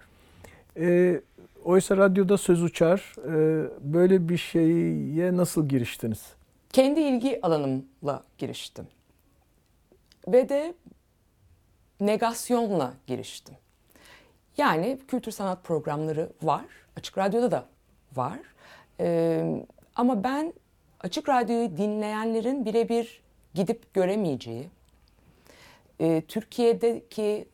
E, 0.78 1.20
oysa 1.64 1.96
radyoda 1.96 2.38
söz 2.38 2.62
uçar. 2.62 3.14
E, 3.18 3.68
böyle 3.80 4.28
bir 4.28 4.36
şeye 4.36 5.36
nasıl 5.36 5.68
giriştiniz? 5.68 6.38
kendi 6.72 7.00
ilgi 7.00 7.40
alanımla 7.42 8.22
giriştim. 8.38 8.86
Ve 10.28 10.48
de 10.48 10.74
negasyonla 12.00 12.94
giriştim. 13.06 13.54
Yani 14.56 14.98
kültür 15.08 15.32
sanat 15.32 15.64
programları 15.64 16.32
var. 16.42 16.64
Açık 16.96 17.18
Radyo'da 17.18 17.50
da 17.50 17.64
var. 18.16 18.38
Ee, 19.00 19.64
ama 19.94 20.24
ben 20.24 20.52
Açık 21.00 21.28
Radyo'yu 21.28 21.76
dinleyenlerin 21.76 22.64
birebir 22.64 23.20
gidip 23.54 23.94
göremeyeceği, 23.94 24.68
e, 26.00 26.22
Türkiye'deki 26.28 27.48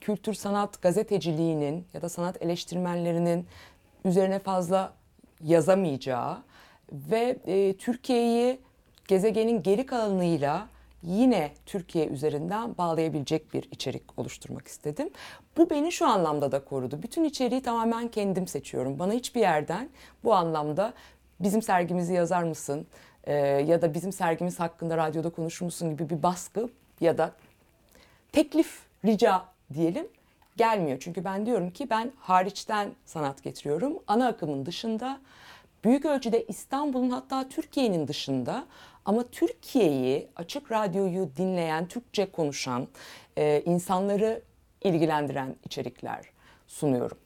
kültür 0.00 0.34
sanat 0.34 0.82
gazeteciliğinin 0.82 1.86
ya 1.94 2.02
da 2.02 2.08
sanat 2.08 2.42
eleştirmenlerinin 2.42 3.46
üzerine 4.04 4.38
fazla 4.38 4.92
yazamayacağı 5.44 6.38
ve 6.92 7.38
e, 7.46 7.76
Türkiye'yi 7.76 8.58
gezegenin 9.08 9.62
geri 9.62 9.86
kalanıyla 9.86 10.68
yine 11.02 11.52
Türkiye 11.66 12.06
üzerinden 12.06 12.78
bağlayabilecek 12.78 13.54
bir 13.54 13.68
içerik 13.70 14.18
oluşturmak 14.18 14.68
istedim. 14.68 15.10
Bu 15.56 15.70
beni 15.70 15.92
şu 15.92 16.06
anlamda 16.06 16.52
da 16.52 16.64
korudu. 16.64 17.02
Bütün 17.02 17.24
içeriği 17.24 17.62
tamamen 17.62 18.08
kendim 18.08 18.46
seçiyorum. 18.46 18.98
Bana 18.98 19.12
hiçbir 19.12 19.40
yerden 19.40 19.90
bu 20.24 20.34
anlamda 20.34 20.92
bizim 21.40 21.62
sergimizi 21.62 22.14
yazar 22.14 22.42
mısın 22.42 22.86
e, 23.24 23.34
ya 23.42 23.82
da 23.82 23.94
bizim 23.94 24.12
sergimiz 24.12 24.60
hakkında 24.60 24.96
radyoda 24.96 25.30
konuşur 25.30 25.64
musun 25.64 25.90
gibi 25.90 26.10
bir 26.10 26.22
baskı 26.22 26.68
ya 27.00 27.18
da 27.18 27.32
teklif, 28.32 28.82
rica 29.04 29.44
diyelim 29.74 30.08
gelmiyor. 30.56 30.98
Çünkü 31.00 31.24
ben 31.24 31.46
diyorum 31.46 31.70
ki 31.70 31.90
ben 31.90 32.12
hariçten 32.18 32.90
sanat 33.04 33.42
getiriyorum. 33.42 33.98
Ana 34.06 34.26
akımın 34.26 34.66
dışında 34.66 35.20
büyük 35.84 36.04
ölçüde 36.04 36.44
İstanbul'un 36.46 37.10
hatta 37.10 37.48
Türkiye'nin 37.48 38.08
dışında 38.08 38.66
ama 39.04 39.22
Türkiye'yi 39.22 40.28
açık 40.36 40.72
radyoyu 40.72 41.30
dinleyen, 41.36 41.88
Türkçe 41.88 42.30
konuşan 42.30 42.88
e, 43.36 43.62
insanları 43.66 44.42
ilgilendiren 44.84 45.56
içerikler 45.64 46.26
sunuyorum. 46.66 47.18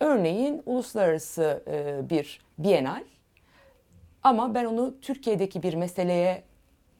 Örneğin 0.00 0.62
uluslararası 0.66 1.62
e, 1.66 2.10
bir 2.10 2.40
bienal 2.58 3.04
ama 4.22 4.54
ben 4.54 4.64
onu 4.64 5.00
Türkiye'deki 5.00 5.62
bir 5.62 5.74
meseleye 5.74 6.42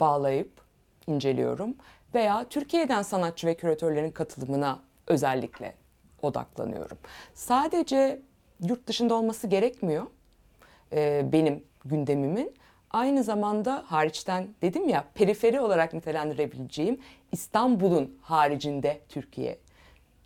bağlayıp 0.00 0.50
inceliyorum 1.06 1.74
veya 2.14 2.48
Türkiye'den 2.48 3.02
sanatçı 3.02 3.46
ve 3.46 3.54
küratörlerin 3.54 4.10
katılımına 4.10 4.80
özellikle 5.06 5.74
odaklanıyorum. 6.22 6.98
Sadece 7.34 8.22
yurt 8.60 8.86
dışında 8.86 9.14
olması 9.14 9.46
gerekmiyor 9.46 10.06
e, 10.92 11.32
benim 11.32 11.64
gündemimin. 11.84 12.54
Aynı 12.90 13.24
zamanda 13.24 13.84
hariçten 13.86 14.48
dedim 14.62 14.88
ya 14.88 15.04
periferi 15.14 15.60
olarak 15.60 15.94
nitelendirebileceğim 15.94 17.00
İstanbul'un 17.32 18.18
haricinde 18.22 19.00
Türkiye. 19.08 19.58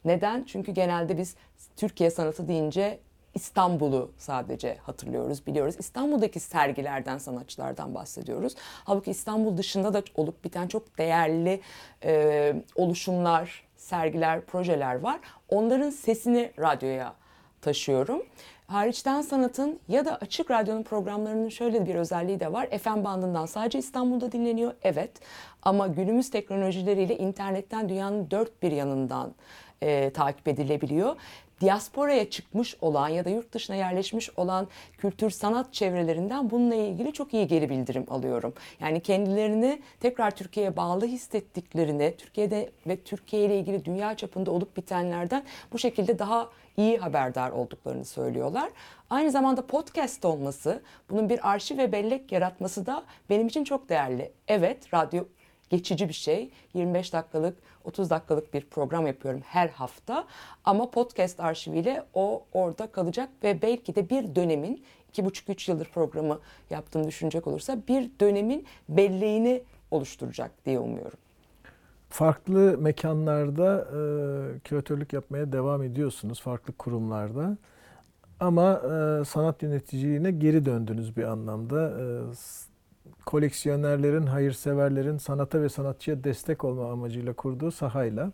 Neden? 0.04 0.44
Çünkü 0.44 0.72
genelde 0.72 1.18
biz 1.18 1.36
Türkiye 1.76 2.10
sanatı 2.10 2.48
deyince 2.48 3.00
İstanbul'u 3.34 4.10
sadece 4.18 4.76
hatırlıyoruz, 4.82 5.46
biliyoruz. 5.46 5.74
İstanbul'daki 5.78 6.40
sergilerden, 6.40 7.18
sanatçılardan 7.18 7.94
bahsediyoruz. 7.94 8.54
Halbuki 8.84 9.10
İstanbul 9.10 9.56
dışında 9.56 9.94
da 9.94 10.02
olup 10.14 10.44
biten 10.44 10.68
çok 10.68 10.98
değerli 10.98 11.60
e, 12.04 12.54
oluşumlar, 12.76 13.64
sergiler, 13.76 14.40
projeler 14.40 15.00
var. 15.00 15.20
Onların 15.48 15.90
sesini 15.90 16.52
radyoya 16.58 17.14
taşıyorum. 17.60 18.22
Hariçten 18.66 19.22
sanatın 19.22 19.80
ya 19.88 20.04
da 20.04 20.16
açık 20.16 20.50
radyonun 20.50 20.82
programlarının 20.82 21.48
şöyle 21.48 21.86
bir 21.86 21.94
özelliği 21.94 22.40
de 22.40 22.52
var. 22.52 22.66
FM 22.78 23.04
bandından 23.04 23.46
sadece 23.46 23.78
İstanbul'da 23.78 24.32
dinleniyor. 24.32 24.72
Evet 24.82 25.10
ama 25.62 25.86
günümüz 25.86 26.30
teknolojileriyle 26.30 27.18
internetten 27.18 27.88
dünyanın 27.88 28.30
dört 28.30 28.62
bir 28.62 28.72
yanından 28.72 29.34
e, 29.82 30.10
takip 30.10 30.48
edilebiliyor. 30.48 31.16
Diasporaya 31.60 32.30
çıkmış 32.30 32.76
olan 32.80 33.08
ya 33.08 33.24
da 33.24 33.30
yurt 33.30 33.52
dışına 33.52 33.76
yerleşmiş 33.76 34.30
olan 34.38 34.68
kültür 34.98 35.30
sanat 35.30 35.72
çevrelerinden 35.72 36.50
bununla 36.50 36.74
ilgili 36.74 37.12
çok 37.12 37.34
iyi 37.34 37.46
geri 37.46 37.70
bildirim 37.70 38.06
alıyorum. 38.10 38.54
Yani 38.80 39.00
kendilerini 39.00 39.82
tekrar 40.00 40.30
Türkiye'ye 40.30 40.76
bağlı 40.76 41.06
hissettiklerini, 41.06 42.14
Türkiye'de 42.18 42.70
ve 42.86 42.96
Türkiye 42.96 43.44
ile 43.44 43.58
ilgili 43.58 43.84
dünya 43.84 44.16
çapında 44.16 44.50
olup 44.50 44.76
bitenlerden 44.76 45.42
bu 45.72 45.78
şekilde 45.78 46.18
daha 46.18 46.48
iyi 46.76 46.98
haberdar 46.98 47.50
olduklarını 47.50 48.04
söylüyorlar. 48.04 48.70
Aynı 49.10 49.30
zamanda 49.30 49.66
podcast 49.66 50.24
olması, 50.24 50.82
bunun 51.10 51.28
bir 51.28 51.50
arşiv 51.50 51.78
ve 51.78 51.92
bellek 51.92 52.32
yaratması 52.32 52.86
da 52.86 53.04
benim 53.30 53.46
için 53.46 53.64
çok 53.64 53.88
değerli. 53.88 54.32
Evet, 54.48 54.94
radyo 54.94 55.24
geçici 55.72 56.08
bir 56.08 56.14
şey. 56.14 56.50
25 56.74 57.12
dakikalık, 57.12 57.56
30 57.84 58.10
dakikalık 58.10 58.54
bir 58.54 58.64
program 58.64 59.06
yapıyorum 59.06 59.40
her 59.44 59.68
hafta. 59.68 60.24
Ama 60.64 60.90
podcast 60.90 61.40
arşiviyle 61.40 62.04
o 62.14 62.44
orada 62.52 62.86
kalacak 62.86 63.28
ve 63.42 63.62
belki 63.62 63.94
de 63.94 64.10
bir 64.10 64.34
dönemin, 64.34 64.84
iki 65.08 65.24
buçuk 65.24 65.48
üç 65.48 65.68
yıldır 65.68 65.86
programı 65.86 66.38
yaptığını 66.70 67.06
düşünecek 67.06 67.46
olursa 67.46 67.78
bir 67.88 68.10
dönemin 68.20 68.66
belleğini 68.88 69.62
oluşturacak 69.90 70.50
diye 70.66 70.78
umuyorum. 70.78 71.18
Farklı 72.08 72.78
mekanlarda 72.78 73.78
e, 73.78 73.98
küratörlük 74.58 75.12
yapmaya 75.12 75.52
devam 75.52 75.82
ediyorsunuz, 75.82 76.40
farklı 76.40 76.72
kurumlarda. 76.72 77.56
Ama 78.40 78.72
e, 78.72 79.24
sanat 79.24 79.62
yöneticiliğine 79.62 80.30
geri 80.30 80.64
döndünüz 80.64 81.16
bir 81.16 81.24
anlamda. 81.24 81.90
E, 81.90 82.04
koleksiyonerlerin, 83.26 84.26
hayırseverlerin 84.26 85.18
sanata 85.18 85.62
ve 85.62 85.68
sanatçıya 85.68 86.24
destek 86.24 86.64
olma 86.64 86.92
amacıyla 86.92 87.32
kurduğu 87.32 87.70
sahayla. 87.70 88.32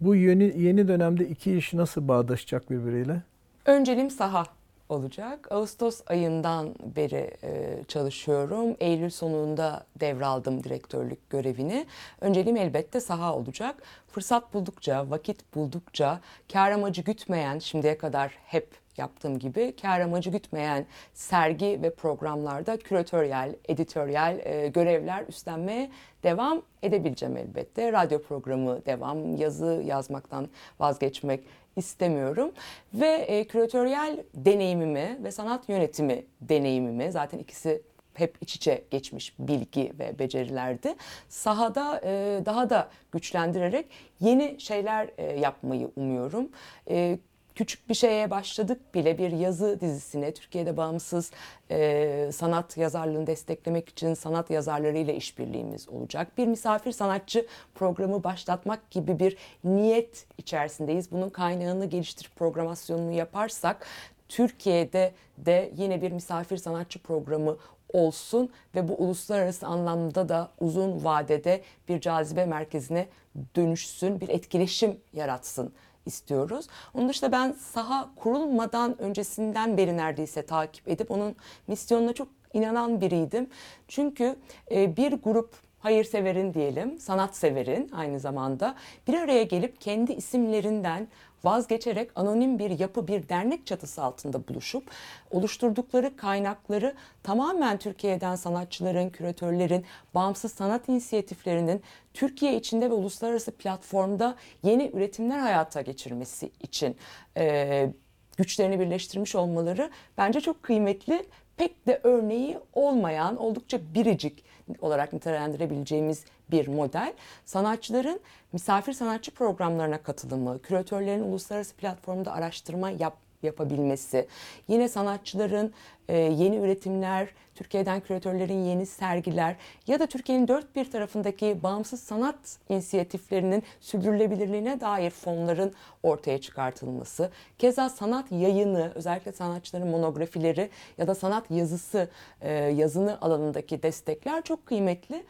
Bu 0.00 0.14
yeni, 0.16 0.62
yeni 0.62 0.88
dönemde 0.88 1.28
iki 1.28 1.56
iş 1.56 1.72
nasıl 1.74 2.08
bağdaşacak 2.08 2.70
birbiriyle? 2.70 3.22
Önceliğim 3.66 4.10
saha. 4.10 4.44
olacak. 4.88 5.52
Ağustos 5.52 6.00
ayından 6.06 6.74
beri 6.96 7.30
e, 7.42 7.80
çalışıyorum. 7.88 8.76
Eylül 8.80 9.10
sonunda 9.10 9.84
devraldım 10.00 10.64
direktörlük 10.64 11.30
görevini. 11.30 11.86
Önceliğim 12.20 12.56
elbette 12.56 13.00
saha 13.00 13.34
olacak. 13.36 13.82
Fırsat 14.08 14.54
buldukça, 14.54 15.10
vakit 15.10 15.54
buldukça, 15.54 16.20
kar 16.52 16.72
amacı 16.72 17.02
gütmeyen, 17.02 17.58
şimdiye 17.58 17.98
kadar 17.98 18.32
hep 18.44 18.68
yaptığım 18.96 19.38
gibi 19.38 19.76
kar 19.82 20.00
amacı 20.00 20.30
gütmeyen 20.30 20.86
sergi 21.14 21.78
ve 21.82 21.94
programlarda 21.94 22.76
küratöryel, 22.76 23.56
editoryal 23.68 24.38
e, 24.44 24.68
görevler 24.68 25.24
üstlenmeye 25.28 25.90
devam 26.22 26.62
edebileceğim 26.82 27.36
elbette. 27.36 27.92
Radyo 27.92 28.22
programı 28.22 28.86
devam, 28.86 29.36
yazı 29.36 29.82
yazmaktan 29.86 30.48
vazgeçmek 30.80 31.40
istemiyorum. 31.76 32.52
Ve 32.94 33.06
e, 33.06 33.44
küratöryel 33.44 34.24
deneyimimi 34.34 35.18
ve 35.24 35.30
sanat 35.30 35.68
yönetimi 35.68 36.24
deneyimimi 36.40 37.12
zaten 37.12 37.38
ikisi 37.38 37.82
hep 38.14 38.36
iç 38.40 38.56
içe 38.56 38.84
geçmiş 38.90 39.38
bilgi 39.38 39.92
ve 39.98 40.18
becerilerdi. 40.18 40.94
Sahada 41.28 42.00
e, 42.04 42.42
daha 42.46 42.70
da 42.70 42.88
güçlendirerek 43.12 43.86
yeni 44.20 44.60
şeyler 44.60 45.10
e, 45.18 45.40
yapmayı 45.40 45.90
umuyorum. 45.96 46.48
E, 46.90 47.18
küçük 47.54 47.88
bir 47.88 47.94
şeye 47.94 48.30
başladık 48.30 48.94
bile 48.94 49.18
bir 49.18 49.30
yazı 49.30 49.80
dizisine 49.80 50.34
Türkiye'de 50.34 50.76
bağımsız 50.76 51.30
e, 51.70 52.30
sanat 52.32 52.76
yazarlığını 52.76 53.26
desteklemek 53.26 53.88
için 53.88 54.14
sanat 54.14 54.50
yazarlarıyla 54.50 55.12
işbirliğimiz 55.12 55.88
olacak. 55.88 56.38
Bir 56.38 56.46
misafir 56.46 56.92
sanatçı 56.92 57.46
programı 57.74 58.24
başlatmak 58.24 58.90
gibi 58.90 59.18
bir 59.18 59.36
niyet 59.64 60.26
içerisindeyiz. 60.38 61.10
Bunun 61.10 61.28
kaynağını 61.28 61.86
geliştirip 61.86 62.36
programasyonunu 62.36 63.12
yaparsak 63.12 63.86
Türkiye'de 64.28 65.12
de 65.38 65.72
yine 65.76 66.02
bir 66.02 66.12
misafir 66.12 66.56
sanatçı 66.56 66.98
programı 66.98 67.56
olsun 67.92 68.50
ve 68.74 68.88
bu 68.88 68.94
uluslararası 68.94 69.66
anlamda 69.66 70.28
da 70.28 70.50
uzun 70.60 71.04
vadede 71.04 71.62
bir 71.88 72.00
cazibe 72.00 72.46
merkezine 72.46 73.08
dönüşsün, 73.56 74.20
bir 74.20 74.28
etkileşim 74.28 74.96
yaratsın 75.12 75.72
istiyoruz. 76.10 76.66
Onun 76.94 77.08
dışında 77.08 77.32
ben 77.32 77.52
saha 77.52 78.10
kurulmadan 78.16 79.00
öncesinden 79.00 79.76
beri 79.76 79.96
neredeyse 79.96 80.42
takip 80.42 80.88
edip 80.88 81.10
onun 81.10 81.36
misyonuna 81.66 82.12
çok 82.12 82.28
inanan 82.52 83.00
biriydim. 83.00 83.46
Çünkü 83.88 84.36
e, 84.70 84.96
bir 84.96 85.12
grup 85.12 85.54
hayırseverin 85.78 86.54
diyelim, 86.54 86.98
sanatseverin 86.98 87.90
aynı 87.92 88.20
zamanda 88.20 88.74
bir 89.08 89.14
araya 89.14 89.42
gelip 89.42 89.80
kendi 89.80 90.12
isimlerinden 90.12 91.08
vazgeçerek 91.44 92.10
anonim 92.16 92.58
bir 92.58 92.78
yapı, 92.78 93.08
bir 93.08 93.28
dernek 93.28 93.66
çatısı 93.66 94.02
altında 94.02 94.48
buluşup 94.48 94.90
oluşturdukları 95.30 96.16
kaynakları 96.16 96.94
tamamen 97.22 97.78
Türkiye'den 97.78 98.36
sanatçıların, 98.36 99.10
küratörlerin, 99.10 99.84
bağımsız 100.14 100.52
sanat 100.52 100.88
inisiyatiflerinin 100.88 101.82
Türkiye 102.14 102.56
içinde 102.56 102.90
ve 102.90 102.94
uluslararası 102.94 103.50
platformda 103.50 104.36
yeni 104.62 104.90
üretimler 104.94 105.38
hayata 105.38 105.80
geçirmesi 105.80 106.50
için 106.62 106.96
e, 107.36 107.92
güçlerini 108.36 108.80
birleştirmiş 108.80 109.34
olmaları 109.34 109.90
bence 110.18 110.40
çok 110.40 110.62
kıymetli. 110.62 111.26
Pek 111.56 111.86
de 111.86 112.00
örneği 112.02 112.58
olmayan, 112.90 113.36
oldukça 113.36 113.94
biricik 113.94 114.44
olarak 114.80 115.12
nitelendirebileceğimiz 115.12 116.24
bir 116.50 116.68
model. 116.68 117.12
Sanatçıların 117.44 118.20
misafir 118.52 118.92
sanatçı 118.92 119.30
programlarına 119.30 120.02
katılımı, 120.02 120.62
küratörlerin 120.62 121.22
uluslararası 121.22 121.76
platformda 121.76 122.32
araştırma 122.32 122.90
yap, 122.90 123.16
yapabilmesi, 123.42 124.26
yine 124.68 124.88
sanatçıların 124.88 125.72
e, 126.08 126.18
yeni 126.18 126.56
üretimler, 126.56 127.28
Türkiye'den 127.54 128.00
küratörlerin 128.00 128.64
yeni 128.64 128.86
sergiler 128.86 129.56
ya 129.86 130.00
da 130.00 130.06
Türkiye'nin 130.06 130.48
dört 130.48 130.76
bir 130.76 130.90
tarafındaki 130.90 131.62
bağımsız 131.62 132.00
sanat 132.00 132.58
inisiyatiflerinin 132.68 133.62
sürdürülebilirliğine 133.80 134.80
dair 134.80 135.10
fonların 135.10 135.72
ortaya 136.02 136.40
çıkartılması, 136.40 137.30
keza 137.58 137.88
sanat 137.88 138.32
yayını, 138.32 138.92
özellikle 138.94 139.32
sanatçıların 139.32 139.88
monografileri 139.88 140.70
ya 140.98 141.06
da 141.06 141.14
sanat 141.14 141.50
yazısı, 141.50 142.08
e, 142.40 142.52
yazını 142.52 143.20
alanındaki 143.20 143.82
destekler 143.82 144.42
çok 144.42 144.66
kıymetli. 144.66 145.24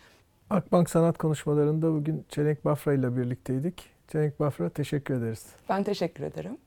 Akbank 0.50 0.90
Sanat 0.90 1.18
Konuşmalarında 1.18 1.92
bugün 1.92 2.24
Çelenk 2.28 2.64
Bafra 2.64 2.94
ile 2.94 3.16
birlikteydik. 3.16 3.90
Çelenk 4.08 4.40
Bafra 4.40 4.70
teşekkür 4.70 5.14
ederiz. 5.14 5.46
Ben 5.68 5.82
teşekkür 5.82 6.24
ederim. 6.24 6.58